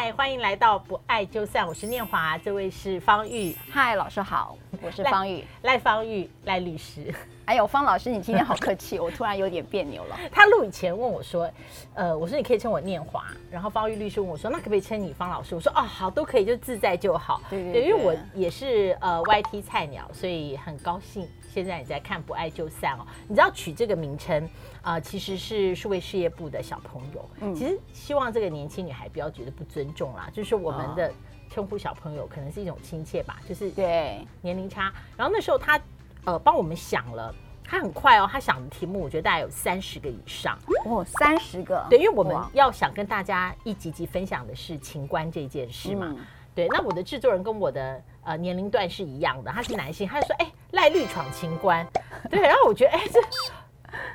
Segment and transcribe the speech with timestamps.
[0.00, 3.52] 嗨，欢迎来到不爱就散，我是念华，这位是方玉。
[3.68, 7.12] 嗨，老师好，我是方玉，赖方玉，赖律师。
[7.46, 10.16] 哎呦，方老师，你今天好客气， 我突然有点别扭了。
[10.30, 11.50] 他录以前问我说，
[11.94, 15.56] 呃，我说你可以称我念华，然后方玉律师问我说，那可不可以称你方老师？
[15.56, 17.42] 我说哦，好，都可以，就自在就好。
[17.50, 21.28] 对对对，对，因为我也是呃 YT 菜鸟，所以很高兴
[21.64, 23.06] 现在你在看不爱就散哦。
[23.26, 24.44] 你知道取这个名称
[24.82, 31.12] 啊、呃，其实是数位事业部的小朋友，嗯，其实希望这个年轻女孩不要觉得不尊重啦，就是我们的
[31.50, 34.26] 称呼小朋友可能是一种亲切吧，就是对。
[34.42, 34.92] 年龄差。
[35.16, 35.80] 然后那时候他。
[36.24, 40.58] 呃，帮我们想了，他很快哦，他想的题目我觉得大概有三十个以上。
[40.84, 46.18] 哦，三十个，对，因为我们要想跟大家一集集分享的是情关这件事嘛，嗯、
[46.54, 51.86] 对，那我的制作人跟我的呃年龄段是一样的，他是男性，他就说，哎，赖绿闯情关，
[52.28, 53.18] 对，然后我觉得，哎，这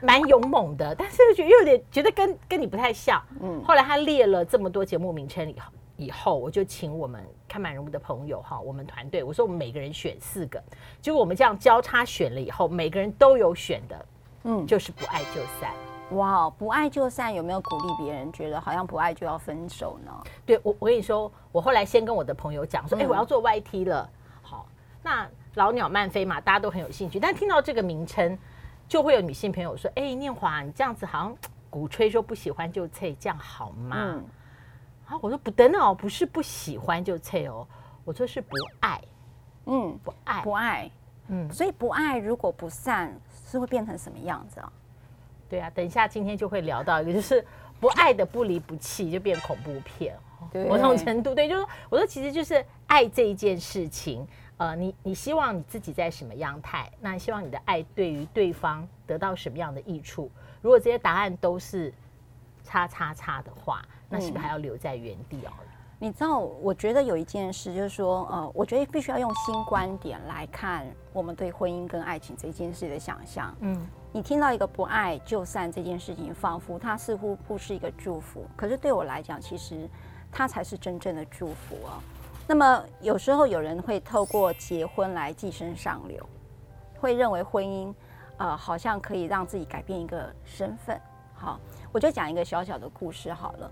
[0.01, 5.71] 蛮勇猛的，但是又觉得又有点觉得跟跟你不太像，嗯，后来他列了这么多节目名称以后。
[5.95, 10.61] 以后我就请我们看满人物的朋友哈，我们团队我说我们每个人选四个，
[10.99, 14.05] 结果我们这样交叉选了以后，每个人都有选的，
[14.43, 15.71] 嗯，就是不爱就散。
[16.15, 20.11] 哇，不爱就散有没有鼓励别人觉得好像不爱就要分手呢？
[20.45, 24.09] 对，我我跟你说，我后来先跟我的朋友讲说，哎、嗯，我要做 YT 了，
[24.41, 24.67] 好，
[25.01, 28.37] 那老鸟慢飞嘛，大家都很有兴趣，但听到这个名称，
[28.87, 31.35] 就会有女性朋友说，哎，念华，你这样子好像
[31.69, 33.95] 鼓吹说不喜欢就退，这样好吗？
[33.97, 34.25] 嗯
[35.07, 37.67] 啊，我说不等哦，不是不喜欢就撤哦，
[38.05, 39.01] 我说是不爱，
[39.65, 40.89] 嗯，不爱不爱，
[41.27, 43.13] 嗯，所以不爱如果不散
[43.45, 44.71] 是会变成什么样子啊？
[45.53, 47.45] 对啊，等一下今天就会聊到一个，就是
[47.79, 50.17] 不爱的不离不弃就变恐怖片，
[50.51, 60.31] 对某种程度对，就是我说其实就是爱这一件事情，呃，你你希望你自己在什么样态，那你希望你的爱对于对方得到什么样的益处？
[60.59, 61.93] 如果这些答案都是
[62.63, 63.85] 叉叉叉的话。
[64.09, 65.49] 那是不是还要留在原地哦？
[66.03, 73.55] 嗯，你知道，我觉得有一件事就是说，呃，我觉得必须要用新观点来看我们对婚姻跟爱情这件事的想象。
[73.61, 79.89] 嗯，你听到一个不爱就散这件事情，仿佛它似乎不是一个祝福，可是对我来讲，其实
[80.29, 82.03] 它才是真正的祝福啊。
[82.45, 86.21] 那么有时候有人会透过结婚来寄生上流，
[86.99, 87.93] 会认为婚姻，
[88.35, 90.99] 呃，好像可以让自己改变一个身份。
[91.33, 91.57] 好，
[91.93, 93.71] 我就讲一个小小的故事好了。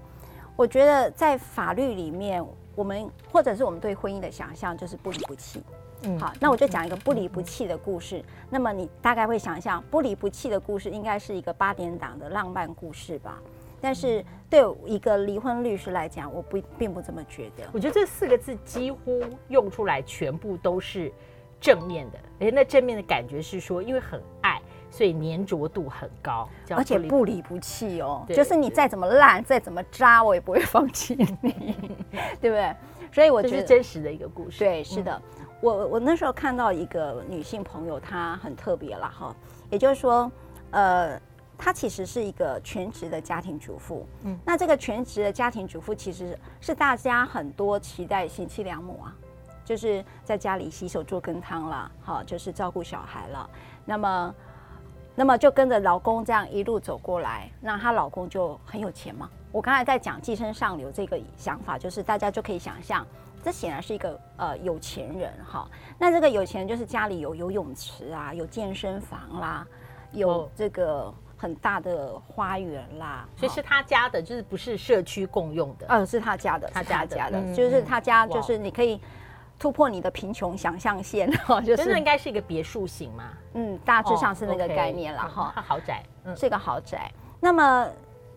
[0.61, 2.45] 我觉得在法律里面，
[2.75, 5.63] 我们或者是我们对婚姻的想象就是不离不弃。
[6.03, 8.23] 嗯，好，那我就讲一个不离不弃的故事。
[8.47, 13.41] 那么你大概会想象，不离不弃的故事应该是一个八点档的浪漫故事吧？
[13.81, 17.67] 但是对一个离婚律师来讲，我不并不这么觉得。
[17.73, 21.11] 我觉得这四个字几乎用出来全部都是
[21.59, 24.40] 正面的，而且那正面的感觉是说，因为很爱。
[24.91, 28.25] 所以粘着度很高，而且不离不弃哦。
[28.27, 31.25] 就是你再怎么烂，再怎么渣，我也不会放弃你，
[32.41, 32.75] 对不对？
[33.13, 34.59] 所以我觉得这是真实的一个故事。
[34.59, 35.19] 对，是的。
[35.61, 39.35] 我我那时候看到一个女性朋友，她很特别了哈。
[39.69, 40.29] 也就是说，
[40.71, 41.17] 呃，
[41.57, 44.05] 她其实是一个全职的家庭主妇。
[44.23, 49.15] 嗯，那这个全职的家庭主妇其实是大家很多期待贤妻良母啊，
[49.63, 53.49] 就是在家里洗手做羹汤了，好，就是照顾小孩了。
[53.85, 54.35] 那么。
[55.21, 59.29] 那么就跟着老公这样一路走过来，那她老公就很有钱嘛。
[59.51, 63.05] 我刚才在讲寄生上流这个想法，就是大家就可以想象，
[63.43, 65.69] 这显然是一个呃有钱人哈。
[65.99, 69.63] 那这个有钱人就是家里有游泳池啊，有健身房啦，
[70.11, 75.85] 有这个很大的花园啦，所以是他家的，就是不是社区共用的。
[75.89, 78.99] 嗯，是他家的，他家家的，就是他家，就是你可以。
[79.61, 83.25] 突破你的贫穷想象线 哈，就是真的应该是一个别墅型嘛？
[83.53, 85.51] 嗯，大致上是那个概念了哈。
[85.53, 87.11] 它豪宅，嗯，是一个豪宅。
[87.39, 87.87] 那么，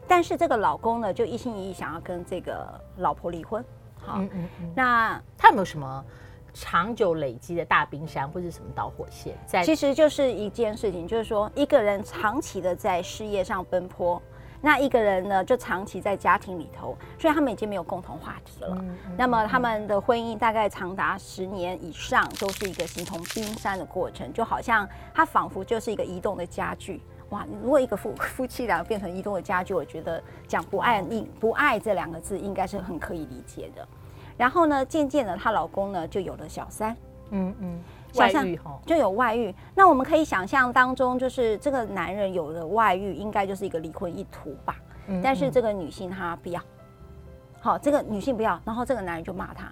[0.07, 3.65] 但是这个老公呢，就一心一意想要跟这个老婆离婚。
[3.97, 4.73] 好，嗯嗯嗯。
[4.77, 6.05] 那他有没有什么
[6.53, 9.35] 长久累积的大冰山或者什么导火线？
[9.47, 14.21] 在其实就是一件事情，就是说一个人长期的在事业上奔波。
[14.65, 18.69] 那一个人呢，就长期在家庭里头，所以他们已经没有共同话题了。
[18.81, 27.03] 嗯嗯、那么他们的婚姻大概长达十年以上，都是一个形同冰山的过程，就好像他仿佛就是一个移动的家具。
[27.29, 33.87] 哇，如果一个夫夫妻俩变成移动的家具，我觉得讲不爱应不爱这两个字应该是很可以理解的。
[34.39, 36.97] 然后呢，渐渐的，她老公呢就有了小三。
[37.33, 37.79] 嗯嗯。
[37.79, 38.04] 外
[38.45, 39.55] 遇哈，就有外遇。
[39.75, 44.77] 那我们可以想象当中，就是这个男人有了外遇，应该就是一个离婚意图吧。
[45.09, 45.23] 嗯嗯。
[45.23, 46.61] 但是这个女性她不要，
[47.61, 49.71] 好，这个女性不要，然后这个男人就骂她。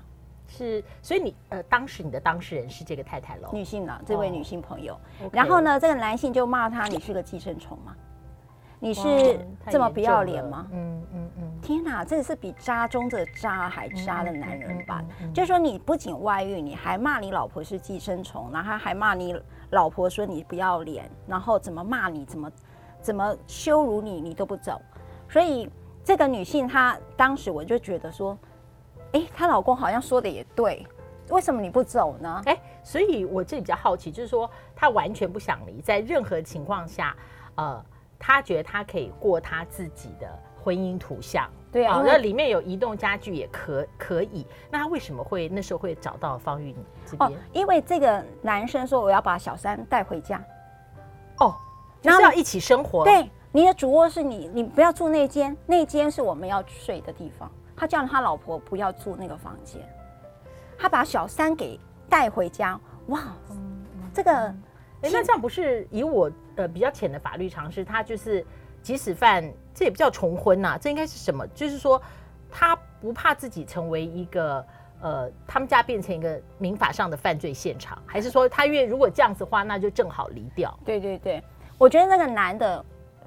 [0.48, 3.48] 是，所以你呃，当时你的当事人是这个太太喽？
[3.52, 4.98] 女性呢，这位女性朋友。
[5.32, 7.96] 然后呢，这个男性就骂她：“你是个寄生虫嘛。”
[8.82, 9.38] 你是
[9.70, 10.67] 这么不要脸吗？
[10.73, 11.61] 嗯嗯嗯。
[11.62, 15.00] 天哪，这个是比渣中的渣还渣的男人吧？
[15.32, 19.40] 就是说，你不仅外遇，你还骂你老婆是寄生虫，然后还骂你
[19.70, 22.50] 老婆说你不要脸，然后怎么骂你，怎么
[23.00, 24.82] 怎么羞辱你，你都不走。
[25.28, 25.70] 所以
[26.02, 28.37] 这个女性她当时我就觉得说，
[29.12, 30.85] 哎，她老公好像说的也对，
[31.31, 32.43] 为什么你不走呢？
[32.46, 37.17] 哎，所以我这里比较好奇，就是说他完全不想离，在任何情况下，
[37.55, 37.81] 呃。
[38.24, 40.28] 他觉得他可以过他自己的
[40.62, 44.46] 婚姻图像，对啊，那里面有移动家具也可可以。
[44.70, 46.72] 那他为什么会那时候会找到方玉
[47.04, 47.28] 这边？
[47.28, 50.40] 哦，因为这个男生说我要把小三带回家，
[51.40, 51.52] 哦，
[52.00, 53.02] 就是要一起生活。
[53.02, 57.50] 对，你的主卧是你，你不要住那间，那间是我们要睡的地方。
[57.76, 59.82] 他叫他老婆不要住那个房间，
[60.78, 61.76] 他把小三给
[62.08, 62.78] 带回家。
[63.08, 63.20] 哇，
[63.50, 63.82] 嗯，
[64.14, 64.54] 这个。
[65.02, 68.44] 哎，那这样不是以我呃比较浅的法律常识，他就是
[68.82, 69.44] 即使犯，
[69.75, 71.46] 这也不叫重婚呐、啊，这应该是什么？
[71.49, 72.00] 就是说
[72.50, 74.64] 他不怕自己成为一个
[75.00, 80.72] 呃，他们家变成一个民法上的犯罪现场，还是说他愿如果这样子的话，那就正好离掉？
[80.84, 81.43] 对对对，
[81.76, 82.84] 我觉得那个男的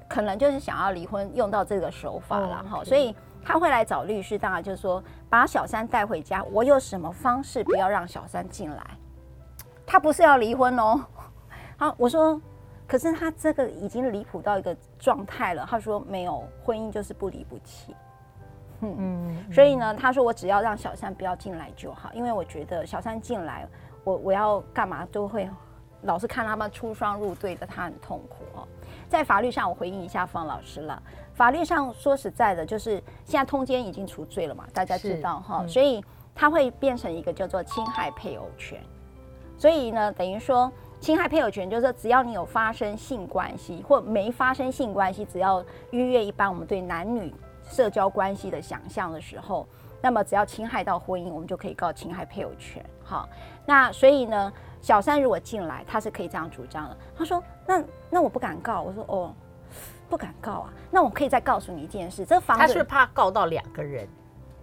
[0.08, 3.14] 可能就是想要离婚，用到这个手法了哈，所以
[3.44, 8.82] 他会来找律师，当然就是说把小三带回家，我有什么方式不要让小三进来？
[9.84, 11.04] 他不是要离婚哦。
[11.78, 12.40] 好，我说，
[12.86, 15.66] 可是他这个已经离谱到一个状态了。
[15.68, 17.94] 他说没有婚姻就是不离不弃，
[18.80, 23.68] 嗯嗯，所以呢，他说我只要让小三不要进来就好，因为我觉得小三进来，
[24.04, 25.46] 我我要干嘛都会
[26.00, 28.66] 老是看他们出双入对的，他很痛苦哦。
[29.10, 31.02] 在法律上，我回应一下方老师了。
[31.34, 36.02] 法律上说实在的，就是现在通奸已经除罪了嘛，大家知道哈，所以
[36.34, 38.82] 他会变成一个叫做侵害配偶权。
[39.58, 40.72] 所以呢，等于说。
[41.06, 47.32] 侵害配偶权就是说，只要你有发生性关系或没发生性关系，只要逾越一般我们对男女
[47.62, 49.68] 社交关系的想象的时候，
[50.02, 52.84] 那么只要侵害到婚姻，我们就可以告侵害配偶权。
[53.04, 53.28] 好，
[53.64, 56.96] 那所以呢，小三如果进来，他是可以这样主张的。
[57.16, 59.32] 他说：“那那我不敢告。”我说：“哦，
[60.08, 64.08] 不敢告啊。”那我可以再告诉你一件事，这个房子他是怕告到两个人？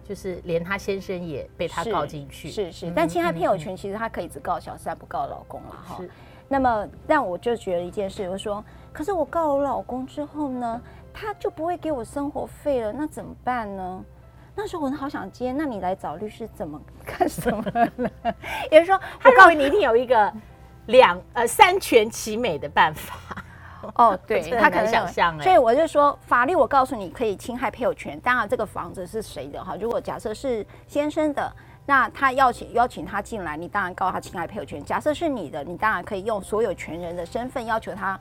[0.06, 2.92] 就是连他先生也被他告进去，是是，是。
[2.94, 5.98] 但侵害配偶权，其实他可以只告小三，不告老公了哈。
[6.48, 10.80] 那么，但我就觉得一件事，我说，可是我告我老公之后呢，
[11.12, 14.04] 他就不会给我生活费了，那怎么办呢？
[14.54, 17.64] 那时候我好想接，那你来找律师怎么干什么
[17.96, 18.10] 呢？
[18.70, 20.32] 也就是说，我告诉你一定有一个
[20.86, 23.42] 两呃三全其美的办法。
[23.96, 28.18] 哦，对， 他可能想象，所以我就说，法律我告诉你可以侵害配偶权。
[28.20, 29.76] 当然，这个房子是谁的哈？
[29.78, 31.52] 如果假设是先生的，
[31.86, 34.82] 那他邀请邀请他进来，你当然告他侵害配偶权。
[34.84, 38.18] 假设是你的，你当然可以用所有权人的身份要求他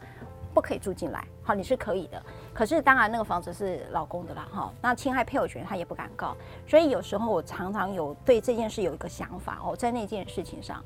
[0.54, 2.22] 不可以住进来，好，你是可以的。
[2.54, 6.36] 可是当然那个房子是老公的啦，哈，那侵害配偶权他也不敢告。
[6.68, 10.84] 所以有时候我常常有对这件事有一个想法哦，在那件事情上，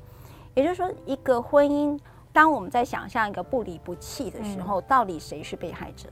[0.54, 1.98] 也就是说一个婚姻。
[2.30, 6.08] 当我们在想象一个不离不弃的时候，嗯、到底谁是被害者？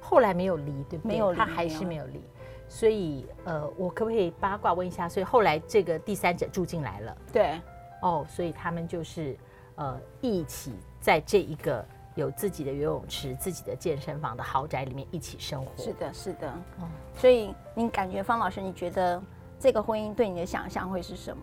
[0.00, 1.12] 后来没有离，对不对？
[1.12, 2.20] 没有离，他还是没有离。
[2.68, 5.08] 所以，呃，我可不可以八卦问一下？
[5.08, 7.60] 所以后来这个第三者住进来了，对，
[8.02, 9.36] 哦，所以他们就是
[9.76, 11.84] 呃一起在这一个
[12.14, 15.70] 有自己的游泳池、自己的健身房的豪宅里面一起生活。
[15.82, 16.52] 是的，是的。
[16.80, 19.22] 嗯，所以你感觉方老师，你觉得
[19.58, 21.42] 这个婚姻对你的想象会是什么？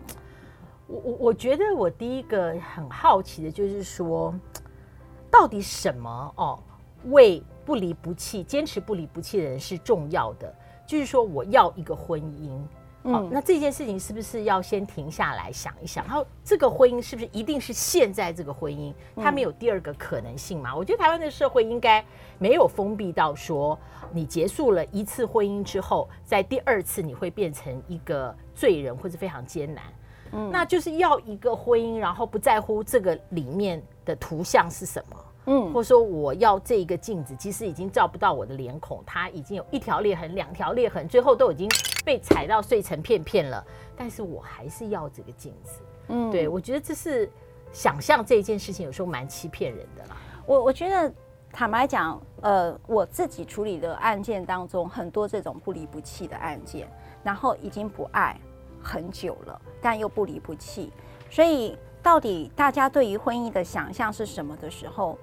[0.86, 4.32] 我我我觉得我第一个很好奇的就是说，
[5.28, 6.62] 到底什么哦，
[7.06, 10.54] 为不离不弃、坚持不离不弃的人是重要的？
[10.86, 12.50] 就是说，我要一个婚姻，
[13.04, 16.04] 嗯、哦，那这件事情是不是要先停下来想一想？
[16.04, 18.94] 然后这个婚姻是不是一定是现在这个婚姻？
[19.16, 20.70] 它没有第二个可能性吗？
[20.72, 22.04] 嗯、我觉得台湾的社会应该
[22.38, 23.78] 没有封闭到说，
[24.12, 29.84] 你结束了一次婚姻之后，在第二次你会变成一个罪人或者非常艰难。
[30.32, 41.68] 嗯，那就是要一个婚姻，然后不在乎这个里面的图像是什么，嗯，或者说我要这一个镜子，其实已经照不到我的脸孔，它已经有一条裂痕、两条裂痕，最后都已经
[42.04, 43.64] 被踩到碎成片片了，
[43.96, 47.30] 但是我还是要这个镜子，嗯，对，我觉得这是
[47.72, 50.16] 想象这一件事情有时候蛮欺骗人的啦。
[50.44, 51.12] 我我觉得
[51.52, 56.88] 坦白讲，呃，我自己处理的案件当中，很多这种不离不弃的案件，
[57.22, 58.38] 然后已经不爱。
[58.82, 60.92] 很久了，但又不离不弃，
[61.28, 65.18] 所以到底大家对于婚姻的想象是什么的时候，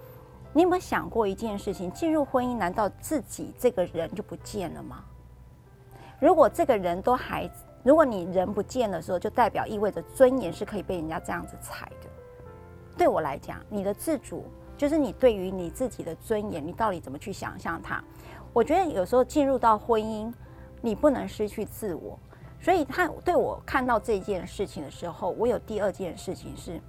[0.54, 1.92] 你有没有想过一件事情？
[1.92, 5.04] 进入婚姻，难道自己这个人就不见了吗？
[6.20, 7.50] 如果这个人都还，
[7.84, 12.10] 如果你人不见的时候，就代表意味着尊严是可以被人家这样子踩的。
[12.96, 14.46] 对我来讲，你的自主
[14.78, 18.02] 就是你对于你自己的尊严，你到底怎么去想象它？
[18.54, 20.32] 我觉得有时候进入到婚姻，
[20.82, 22.18] 你不能失去自我。
[22.62, 26.80] 所以他对我看到这件事情的时候，我有第二件事情是：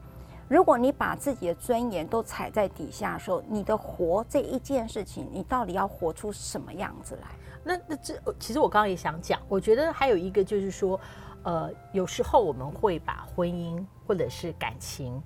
[0.54, 7.28] 如果你把自己的尊严都踩在底下的时候，你的活这一件事情，你到底要活出什么样子来？
[7.64, 11.00] 那那这其实我刚刚也想讲，我觉得还有一个就是说，
[11.42, 15.20] 呃，有时候我们会把婚姻或者是感情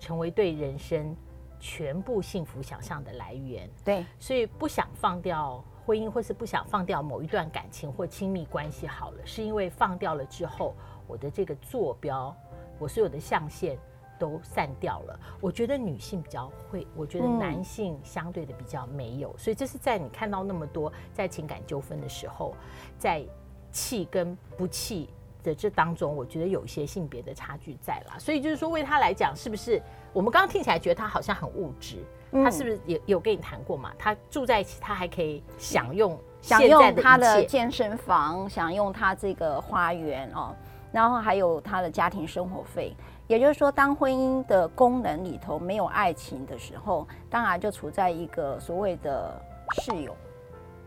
[0.00, 1.16] 成为对人生
[1.60, 3.70] 全部幸福想象的来源。
[3.84, 5.62] 对，所以不想放掉。
[5.86, 10.74] 婚姻或是不想放掉某一段感情或亲密关系好了，是因为放掉了之后，
[11.06, 12.34] 我的这个坐标，
[12.80, 13.78] 我所有的象限
[14.22, 15.18] 都散掉了。
[15.40, 19.34] 我觉得女性比较会，我觉得男性相对的比较没有。
[19.36, 22.54] 所以这是在你看到那么多在情感纠纷的时候，
[22.96, 23.24] 在
[23.72, 25.08] 气跟不气
[25.42, 28.16] 的这当中，我觉得有一些性别的差距在啦。
[28.16, 31.96] 所以就是说，为他来讲，是不是我们刚刚听起来觉得他好像很物质？
[32.30, 33.92] 他是不是也有跟你谈过嘛？
[33.98, 40.54] 他住在一起，他还可以享用享用他的健身房，享用他这个花园哦，
[40.92, 42.96] 然后还有他的家庭生活费。
[43.28, 49.40] 也就是说，当婚姻的功能里头没有爱情的时候，当然就处在一个所谓的
[49.80, 50.14] 室友，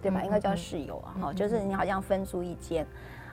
[0.02, 0.24] 对吧？
[0.24, 2.86] 应该叫室友啊，哈，就是你好像分租一间。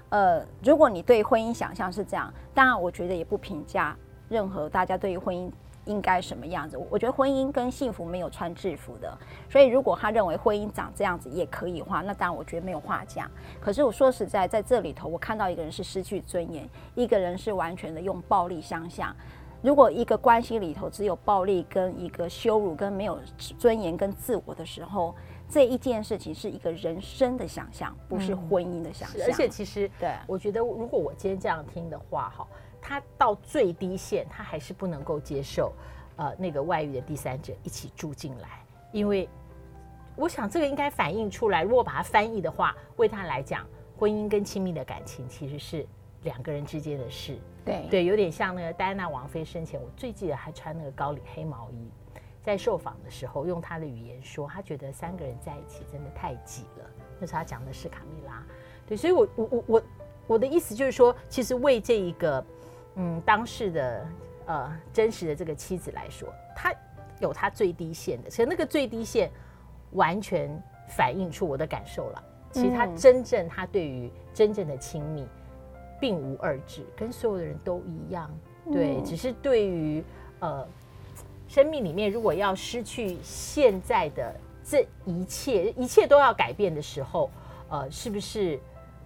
[0.08, 3.96] 呃，如果你对婚姻想象是这样，当然我觉得也不评价
[4.28, 5.50] 任何大家对于婚姻。
[5.84, 6.76] 应该什么样子？
[6.90, 9.18] 我觉得婚姻跟幸福没有穿制服的，
[9.50, 13.30] 所以如果他认为婚姻长这样子也可以的话，那当然我觉得没有话讲。
[13.60, 19.14] 可是我说实在，在这里头，我看到一个人是失去尊严，一个人是完全的用暴力相向。
[19.60, 23.18] 如果一个关系里头只有暴力跟一个羞辱跟没有
[23.58, 25.14] 尊严跟自我的时候，
[25.48, 29.20] 这一件事情是一个人生的想象，不是婚姻的想象。
[29.26, 32.46] 而且其实，对，我觉得如果我今天这样听的话，哈。
[32.82, 35.72] 他到最低限，他还是不能够接受，
[36.16, 39.28] 呃，那个外遇的第三者一起住进来，因为
[40.16, 41.62] 我想这个应该反映出来。
[41.62, 43.64] 如果把它翻译的话，为他来讲，
[43.96, 45.86] 婚姻跟亲密的感情其实是
[46.24, 47.38] 两个人之间的事。
[47.64, 51.88] 对对，有点像那个戴安娜王妃生前，我最记得还穿那个高领黑毛衣，
[52.42, 56.90] 在受访的时候用他的语言说，他觉得三个人在一起真的太挤了。
[57.20, 58.44] 那时候他讲的是卡蜜拉。
[58.88, 59.82] 对，所以我我我我
[60.26, 62.44] 我的意思就是说，其实为这一个。
[62.96, 64.06] 嗯，当事的
[64.46, 66.74] 呃真实的这个妻子来说，她
[67.20, 69.30] 有她最低线的，其实那个最低线
[69.92, 70.50] 完全
[70.88, 72.22] 反映出我的感受了。
[72.50, 75.26] 其实她真正她对于真正的亲密
[75.98, 78.30] 并无二致，跟所有的人都一样。
[78.70, 80.04] 对，只是对于
[80.40, 80.66] 呃
[81.48, 87.30] 生命里面如果要失去现在的这一切，一切都要改变的时候，
[87.68, 88.60] 呃，是不是？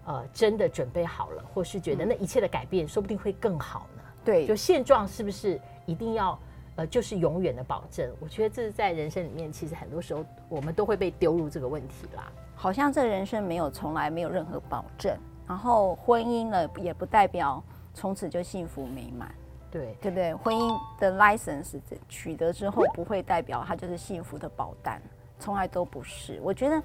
[0.06, 4.02] 呃，真的准备好了，或是觉得那一切的改变说不定会更好呢？
[4.25, 6.38] 对，就现状是不是一定要
[6.76, 8.08] 呃，就是永远的保证？
[8.20, 12.30] 我觉得这是在人生里面，其实很多时候我们都会被丢入这个问题啦。
[12.54, 17.60] 好像这人生没有从来没有任何保证，然后婚姻呢也不代表
[17.92, 19.34] 从此就幸福美满，
[19.72, 20.34] 对对不对？
[20.36, 25.02] 婚姻的 license 取得之后，不会代表它就是幸福的保单，
[25.40, 26.38] 从来都不是。
[26.44, 26.80] 我觉得。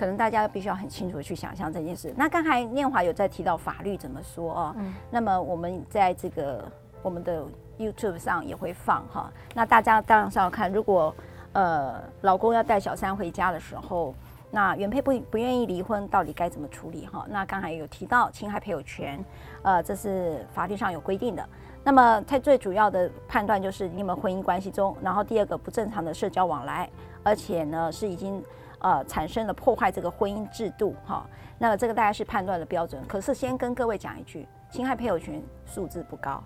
[0.00, 2.10] 可能大家必须要很清楚的去想象这件事。
[2.16, 6.64] 那刚才念华有在提到法律怎么说哦，嗯，那么我们在这个
[7.02, 7.44] 我们的
[7.78, 9.30] YouTube 上也会放哈。
[9.52, 11.14] 那大家当然是要看，如果
[11.52, 14.14] 呃老公要带小三回家的时候，
[14.50, 17.26] 那原配不不愿意离婚，到底该怎么处理哈？
[17.28, 19.22] 那刚才有提到侵害配偶权，
[19.60, 21.46] 呃，这是法律上有规定的。
[21.84, 26.88] 那么它最主要的判断就是你们婚姻关系中，然后第二个不正常的社交往来，
[27.22, 28.42] 而且呢是已经。
[28.80, 31.26] 呃，产生了破坏这个婚姻制度，哈，
[31.58, 33.02] 那这个大概是判断的标准。
[33.06, 36.42] 可是先跟各位讲一句，侵害配偶权数字不高。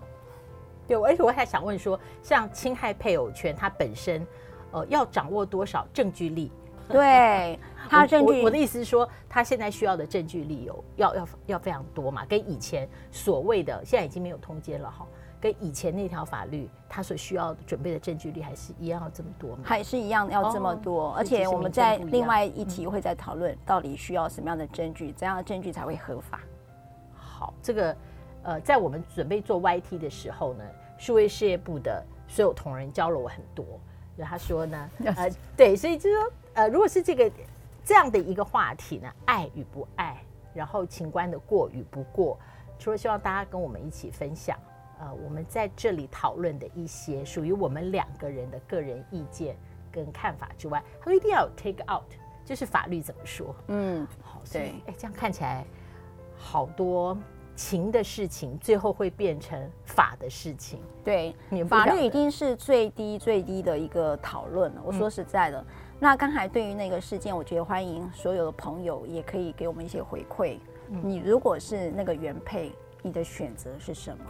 [0.87, 4.25] 对，而且我还想问说，像侵害配偶权，它本身，
[4.71, 6.51] 呃，要掌握多少证据力？
[6.87, 7.57] 对，
[7.89, 15.07] 他证据我，我的意思是说，他现在需要的证据力有要要要非常多嘛，跟以前所谓的现在已经没有通奸了哈。
[15.45, 19.61] 跟以前那条法律，它所需要准备的证据力还是一样要这么多吗？
[19.63, 26.39] 还是一样要这么多，而且我们在另外一题会再讨论，到底需要什么样的证据，怎样的证据才会合法？
[27.13, 27.95] 好，这个
[28.41, 30.63] 呃，在我们准备做 YT 的时候呢，
[30.97, 33.63] 数位事业部的所有同仁教了我很多。
[34.23, 37.31] 他说呢， 呃，对，所以就是说，呃，如果是这个
[37.83, 40.19] 这样的一个话题呢，爱与不爱，
[40.55, 42.35] 然后情关的过与不过，
[42.79, 44.57] 除了希望大家跟我们一起分享。
[44.99, 49.55] 呃，我们在这里讨论的一些属于我们两个人的个人意见
[49.91, 52.03] 跟看法之外，他说一定要有 take out，
[52.43, 53.55] 就是法律怎么说？
[53.67, 55.65] 嗯，好，对，哎，这样看起来
[56.37, 57.17] 好多
[57.55, 60.81] 情的事情最后会变成法的事情。
[61.03, 61.35] 对，
[61.67, 64.81] 法律一定是最低最低的一个讨论了。
[64.83, 65.65] 我说实在的，嗯、
[65.99, 70.57] 那刚才对于那个事件，我觉得欢迎所有的朋友也可以给我们一些回馈。
[70.89, 72.71] 嗯、你如果是那个原配，
[73.01, 74.25] 你的选择是什么？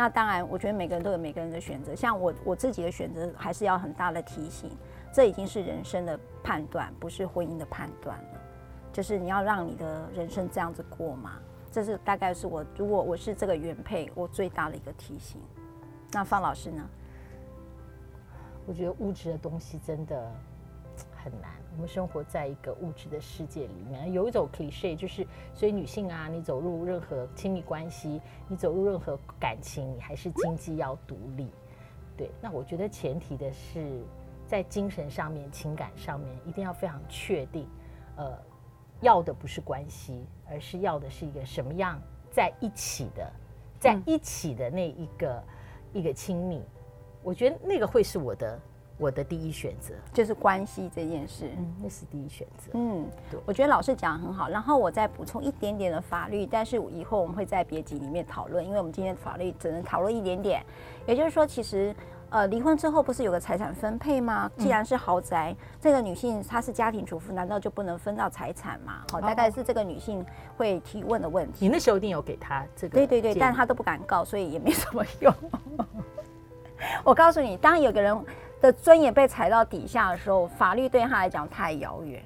[0.00, 1.94] 那当然，我觉得每个人都有每个人的选择。
[1.94, 4.70] 像我我自己的选择，还是要很大的提醒，
[5.12, 8.40] 这已经是人生的判断，不是婚姻的判断了。
[8.94, 11.32] 就是你要让你的人生这样子过吗？
[11.70, 15.38] 这是大概是我，如果我是这个原配，我最大的一个提醒。
[16.12, 16.82] 那方老师呢？
[18.66, 20.32] 我觉得物质的东西真的
[21.22, 21.50] 很难。
[21.74, 31.50] 我们生活在一个物质的世界里面，有一种 cliché 就是，所以女性啊，你走入任何亲密关系，你走入任何感情，你还是经济要独立。
[32.16, 34.02] 对，那我觉得前提的是，
[34.46, 37.68] 在精神上面、情感上面，一定要非常确定，
[38.16, 38.38] 呃。
[39.02, 41.98] 要的不是关系，而是要的是一个什么样
[42.30, 43.32] 在一起的，
[43.78, 45.42] 在一起的那一个、
[45.94, 46.62] 一个亲密。
[47.22, 48.60] 我觉得那个会是我的
[49.00, 52.70] 我的第一选择，就是关系这件事，嗯，那是第一选择。
[52.74, 60.62] 嗯，对，我觉得老师讲得很好，然后我再补充一点点的法律，但是以后我们会在别集里面讨论，因为我们今天法律只能讨论一点点，
[61.06, 61.94] 也就是说，其实。
[62.32, 64.48] 呃，离婚之后不是有个财产分配吗？
[64.56, 69.02] 既然是豪宅，嗯、这个女性她是家庭主妇，难道就不能分到财产吗？
[69.10, 70.24] 好、哦，大概是这个女性
[70.56, 71.64] 会提问的问题。
[71.64, 72.94] 你那时候一定有给她这个？
[72.94, 75.34] 对对对，但她都不敢告，所以也没什么用。
[77.02, 78.16] 我告诉你，当有个人
[78.60, 82.22] 的尊严被踩到底下的时候，法律对他来讲太遥远，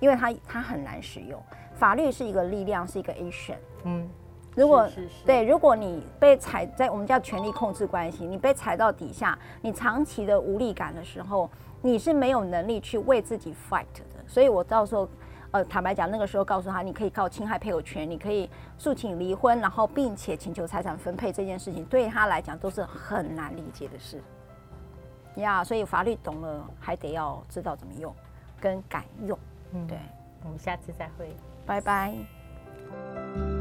[0.00, 1.42] 因为他他很难使用。
[1.74, 3.56] 法律是一个力量，是一个 action。
[3.84, 4.08] 嗯。
[4.54, 4.86] 如果
[5.24, 11.48] 对，如果你被踩在我们叫权力控制关系，你被踩到底下，你长期的无力感的时候，
[11.80, 14.22] 你是没有能力去为自己 fight 的。
[14.26, 15.08] 所以我到时候，
[15.52, 24.22] 呃，坦白讲，那个时候告诉他，你可以靠侵害配偶权，你可以诉请离婚，然后并且请求财产分配这件事情，对他来讲都是很难理解的事。
[25.36, 28.14] 呀，所以法律懂了，还得要知道怎么用，
[28.60, 29.38] 跟敢用。
[29.72, 29.98] 嗯，对，
[30.44, 31.34] 我们下次再会，
[31.66, 33.51] 拜拜。